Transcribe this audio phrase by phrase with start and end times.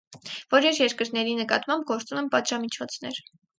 [0.53, 3.25] Որոշ երկրների նկատմամբ գործում են պատժամիջոցներ։